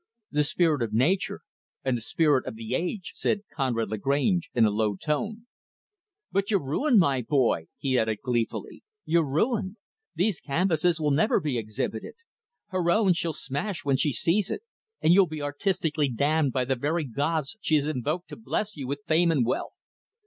"'The 0.31 0.43
Spirit 0.43 0.81
of 0.81 0.93
Nature' 0.93 1.41
and 1.85 1.95
'The 1.95 2.01
Spirit 2.01 2.47
of 2.47 2.55
the 2.55 2.73
Age'," 2.73 3.11
said 3.13 3.41
Conrad 3.53 3.89
Lagrange, 3.91 4.49
in 4.55 4.65
a 4.65 4.71
low 4.71 4.95
tone. 4.95 5.45
"But 6.31 6.49
you're 6.49 6.63
ruined, 6.65 6.97
my 6.97 7.21
boy," 7.21 7.67
he 7.77 7.99
added 7.99 8.17
gleefully. 8.23 8.81
"You're 9.05 9.29
ruined. 9.29 9.77
These 10.15 10.39
canvases 10.41 10.99
will 10.99 11.11
never 11.11 11.39
be 11.39 11.59
exhibited 11.59 12.15
Her 12.69 12.89
own, 12.89 13.13
she'll 13.13 13.31
smash 13.31 13.85
when 13.85 13.95
she 13.97 14.11
sees 14.11 14.49
it; 14.49 14.63
and 15.01 15.13
you'll 15.13 15.27
be 15.27 15.43
artistically 15.43 16.09
damned 16.09 16.51
by 16.51 16.65
the 16.65 16.75
very 16.75 17.03
gods 17.03 17.55
she 17.61 17.75
has 17.75 17.85
invoked 17.85 18.27
to 18.29 18.35
bless 18.35 18.75
you 18.75 18.87
with 18.87 19.03
fame 19.05 19.31
and 19.31 19.45
wealth. 19.45 19.73